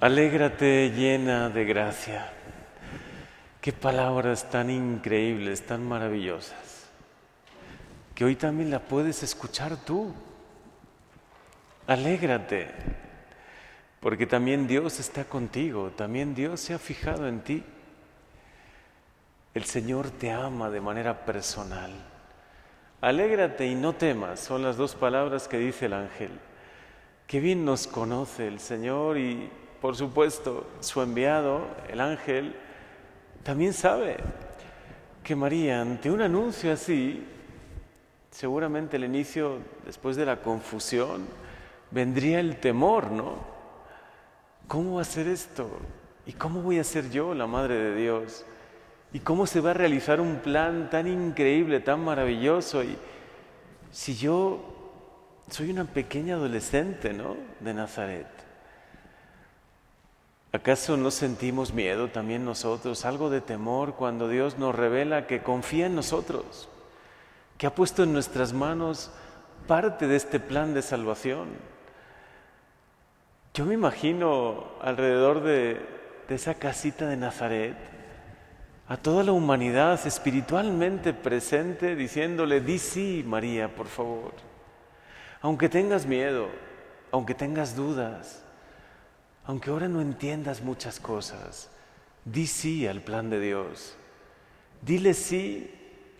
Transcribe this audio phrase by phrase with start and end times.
[0.00, 2.32] Alégrate llena de gracia.
[3.60, 6.88] Qué palabras tan increíbles, tan maravillosas,
[8.14, 10.14] que hoy también la puedes escuchar tú.
[11.86, 12.70] Alégrate,
[14.00, 17.62] porque también Dios está contigo, también Dios se ha fijado en ti.
[19.52, 21.90] El Señor te ama de manera personal.
[23.02, 26.30] Alégrate y no temas, son las dos palabras que dice el ángel.
[27.26, 29.50] Qué bien nos conoce el Señor y
[29.80, 32.54] por supuesto su enviado, el ángel,
[33.42, 34.18] también sabe
[35.22, 37.24] que María, ante un anuncio así,
[38.30, 41.26] seguramente el inicio, después de la confusión,
[41.90, 43.36] vendría el temor, ¿no?
[44.68, 45.68] ¿Cómo va a ser esto?
[46.26, 48.44] ¿Y cómo voy a ser yo la Madre de Dios?
[49.12, 52.84] ¿Y cómo se va a realizar un plan tan increíble, tan maravilloso?
[52.84, 52.96] Y
[53.90, 54.60] si yo
[55.48, 57.36] soy una pequeña adolescente, ¿no?
[57.58, 58.49] De Nazaret.
[60.52, 65.86] ¿Acaso no sentimos miedo también nosotros, algo de temor cuando Dios nos revela que confía
[65.86, 66.68] en nosotros,
[67.56, 69.12] que ha puesto en nuestras manos
[69.68, 71.50] parte de este plan de salvación?
[73.54, 77.76] Yo me imagino alrededor de, esa casita de Nazaret
[78.88, 84.32] a toda la humanidad espiritualmente presente diciéndole, di sí, María, por favor.
[85.42, 86.48] Aunque tengas miedo,
[87.10, 88.44] aunque tengas dudas,
[89.44, 91.70] aunque ahora no entiendas muchas cosas,
[92.24, 93.96] di sí al plan de Dios.
[94.82, 95.70] Dile sí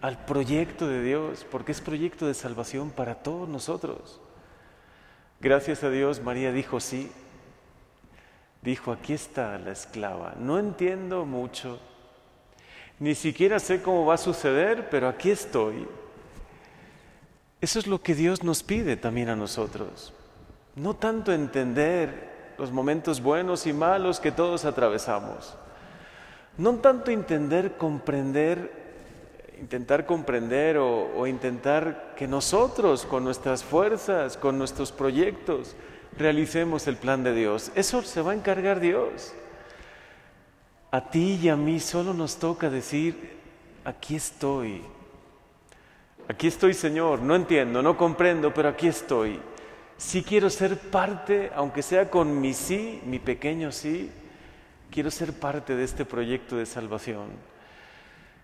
[0.00, 4.20] al proyecto de Dios, porque es proyecto de salvación para todos nosotros.
[5.40, 7.10] Gracias a Dios, María dijo sí.
[8.62, 10.34] Dijo, aquí está la esclava.
[10.38, 11.80] No entiendo mucho,
[12.98, 15.88] ni siquiera sé cómo va a suceder, pero aquí estoy.
[17.60, 20.12] Eso es lo que Dios nos pide también a nosotros.
[20.76, 22.30] No tanto entender
[22.60, 25.56] los momentos buenos y malos que todos atravesamos.
[26.58, 28.70] No tanto entender, comprender,
[29.58, 35.74] intentar comprender o, o, intentar que nosotros con nuestras fuerzas, con nuestros proyectos,
[36.18, 37.72] realicemos el plan de Dios.
[37.74, 39.32] Eso se va a encargar Dios.
[40.90, 43.38] A ti y a mí solo nos toca decir,
[43.86, 44.82] aquí estoy.
[46.28, 47.22] Aquí estoy, Señor.
[47.22, 49.40] No entiendo, no comprendo, pero aquí estoy.
[50.00, 54.10] Si quiero ser parte, aunque sea con mi sí, mi pequeño sí,
[54.90, 57.26] quiero ser parte de este proyecto de salvación.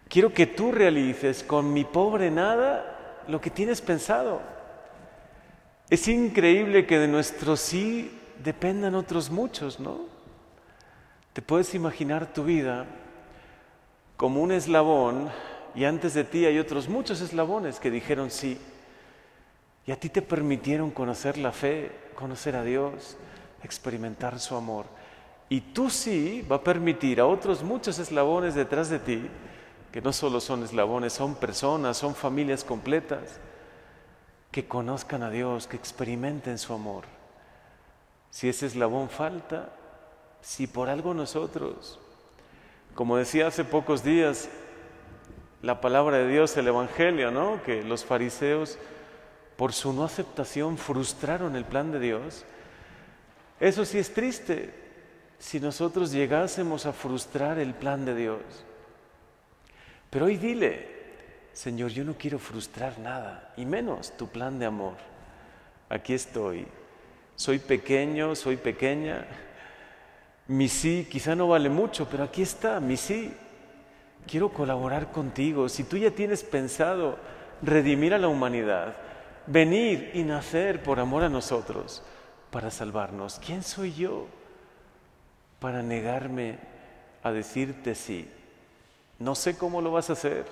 [0.06, 4.42] Quiero que tú realices con mi pobre nada lo que tienes pensado.
[5.88, 8.10] Es increíble que de nuestro sí
[8.44, 10.00] dependan otros muchos, ¿no?
[11.32, 12.84] Te puedes imaginar tu vida
[14.18, 15.30] como un eslabón
[15.74, 18.58] y antes de ti hay otros muchos eslabones que dijeron sí.
[19.86, 23.16] Y a ti te permitieron conocer la fe, conocer a Dios,
[23.62, 24.86] experimentar su amor.
[25.48, 29.28] Y tú sí va a permitir a otros muchos eslabones detrás de ti,
[29.92, 33.38] que no solo son eslabones, son personas, son familias completas,
[34.50, 37.04] que conozcan a Dios, que experimenten su amor.
[38.30, 39.72] Si ese eslabón falta,
[40.40, 42.00] si por algo nosotros,
[42.94, 44.48] como decía hace pocos días,
[45.62, 47.62] la palabra de Dios, el Evangelio, ¿no?
[47.62, 48.78] Que los fariseos
[49.56, 52.44] por su no aceptación frustraron el plan de Dios.
[53.58, 54.74] Eso sí es triste
[55.38, 58.40] si nosotros llegásemos a frustrar el plan de Dios.
[60.10, 60.88] Pero hoy dile,
[61.52, 64.96] Señor, yo no quiero frustrar nada, y menos tu plan de amor.
[65.88, 66.66] Aquí estoy.
[67.34, 69.26] Soy pequeño, soy pequeña.
[70.48, 73.34] Mi sí quizá no vale mucho, pero aquí está, mi sí.
[74.26, 75.68] Quiero colaborar contigo.
[75.68, 77.18] Si tú ya tienes pensado
[77.62, 78.96] redimir a la humanidad,
[79.46, 82.02] venir y nacer por amor a nosotros
[82.50, 83.40] para salvarnos.
[83.44, 84.26] ¿Quién soy yo
[85.60, 86.58] para negarme
[87.22, 88.28] a decirte sí?
[89.18, 90.44] No sé cómo lo vas a hacer.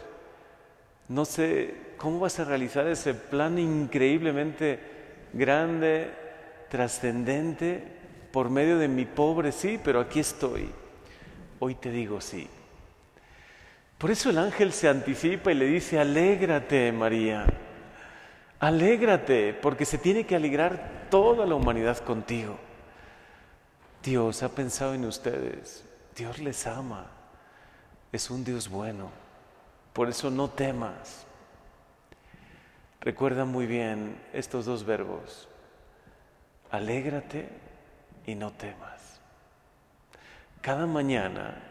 [1.09, 4.81] No sé cómo vas a realizar ese plan increíblemente
[5.33, 6.11] grande,
[6.71, 7.83] trascendente,
[8.33, 10.71] por medio de mi pobre sí, pero aquí estoy.
[11.59, 12.49] Hoy te digo sí.
[13.99, 17.47] Por eso el ángel se anticipa y le dice, alégrate María
[18.61, 22.57] Alégrate, porque se tiene que alegrar toda la humanidad contigo.
[24.03, 25.85] Dios ha pensado en ustedes,
[26.15, 27.07] Dios les ama,
[28.13, 29.11] es un Dios bueno,
[29.93, 31.27] por eso no temas.
[33.01, 35.49] Recuerda muy bien estos dos verbos,
[36.71, 37.49] alégrate
[38.27, 39.21] y no temas.
[40.61, 41.63] Cada mañana,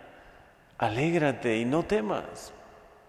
[0.77, 2.51] alégrate y no temas,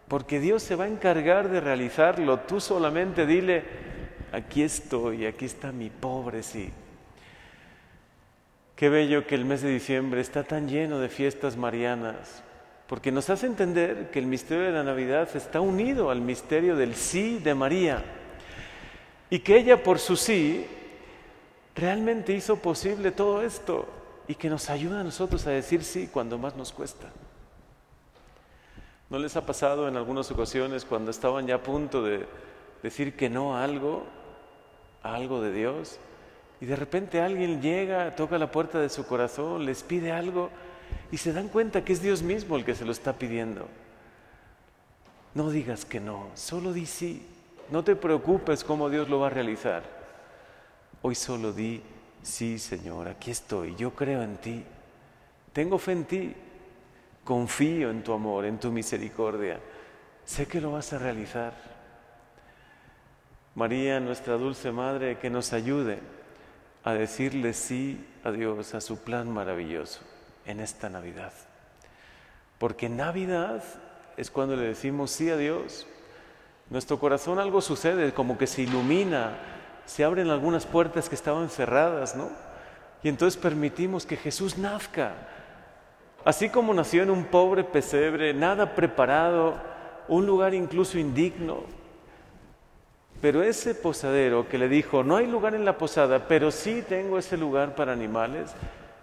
[0.09, 2.41] porque Dios se va a encargar de realizarlo.
[2.41, 3.65] Tú solamente dile,
[4.33, 6.71] aquí estoy, aquí está mi pobre sí.
[8.77, 12.43] Qué bello que el mes de diciembre está tan lleno de fiestas marianas,
[12.89, 16.97] porque nos hace entender que el misterio de la Navidad está unido al misterio del
[16.97, 18.05] sí de María
[19.31, 20.67] y que ella por su sí
[21.75, 23.87] realmente hizo posible todo esto
[24.29, 27.11] y que nos ayuda a nosotros a decir sí cuando más nos cuesta.
[29.11, 32.27] ¿No les ha pasado en algunas ocasiones cuando estaban ya a punto de
[32.83, 34.05] decir que no a algo,
[35.03, 35.99] a algo de Dios?
[36.61, 40.51] Y de repente alguien llega, toca la puerta de su corazón, les pide algo
[41.13, 43.69] y se dan cuenta que es Dios mismo el que se lo está pidiendo.
[45.35, 47.27] No digas que no, solo di sí.
[47.71, 49.83] No te preocupes cómo Dios lo va a realizar.
[51.03, 51.83] Hoy solo di
[52.23, 54.65] sí, Señor, aquí estoy, yo creo en ti.
[55.53, 56.35] Tengo fe en ti.
[57.25, 59.59] Confío en tu amor, en tu misericordia.
[60.25, 61.55] Sé que lo vas a realizar.
[63.55, 65.99] María, nuestra dulce Madre, que nos ayude
[66.83, 70.01] a decirle sí a Dios, a su plan maravilloso
[70.45, 71.33] en esta Navidad.
[72.59, 73.63] Porque Navidad
[74.17, 75.87] es cuando le decimos sí a Dios.
[76.71, 79.37] Nuestro corazón algo sucede, como que se ilumina,
[79.87, 82.31] se abren algunas puertas que estaban cerradas, ¿no?
[83.03, 85.13] Y entonces permitimos que Jesús nazca.
[86.25, 89.55] Así como nació en un pobre pesebre, nada preparado,
[90.09, 91.65] un lugar incluso indigno,
[93.21, 97.19] pero ese posadero que le dijo, no hay lugar en la posada, pero sí tengo
[97.19, 98.55] ese lugar para animales,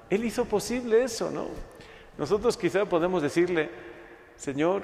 [0.10, 1.48] él hizo posible eso, ¿no?
[2.18, 3.70] Nosotros quizá podemos decirle,
[4.36, 4.84] Señor,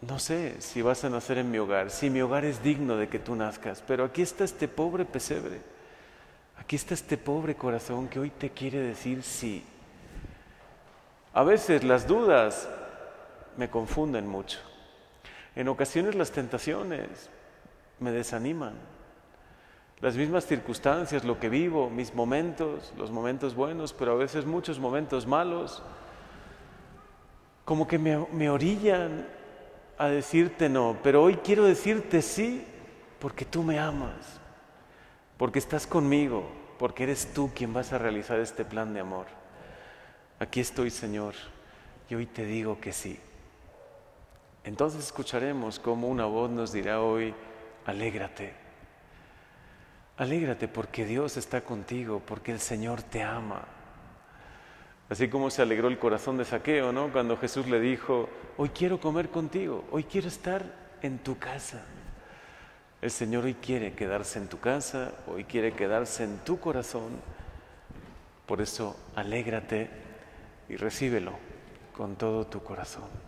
[0.00, 3.08] no sé si vas a nacer en mi hogar, si mi hogar es digno de
[3.08, 5.60] que tú nazcas, pero aquí está este pobre pesebre,
[6.58, 9.64] aquí está este pobre corazón que hoy te quiere decir sí.
[11.34, 12.68] A veces las dudas
[13.56, 14.60] me confunden mucho.
[15.56, 17.28] En ocasiones las tentaciones
[17.98, 18.74] me desaniman.
[20.00, 24.78] Las mismas circunstancias, lo que vivo, mis momentos, los momentos buenos, pero a veces muchos
[24.78, 25.82] momentos malos,
[27.64, 29.26] como que me, me orillan
[29.98, 32.64] a decirte no, pero hoy quiero decirte sí
[33.18, 34.38] porque tú me amas,
[35.36, 36.44] porque estás conmigo,
[36.78, 39.43] porque eres tú quien vas a realizar este plan de amor.
[40.44, 41.32] Aquí estoy, Señor,
[42.10, 43.18] y hoy te digo que sí.
[44.62, 47.32] Entonces escucharemos cómo una voz nos dirá hoy,
[47.86, 48.52] alégrate.
[50.18, 53.62] Alégrate porque Dios está contigo, porque el Señor te ama.
[55.08, 57.10] Así como se alegró el corazón de Saqueo, ¿no?
[57.10, 60.62] Cuando Jesús le dijo, hoy quiero comer contigo, hoy quiero estar
[61.00, 61.86] en tu casa.
[63.00, 67.12] El Señor hoy quiere quedarse en tu casa, hoy quiere quedarse en tu corazón.
[68.44, 70.03] Por eso, alégrate
[70.68, 71.32] y recíbelo
[71.96, 73.23] con todo tu corazón.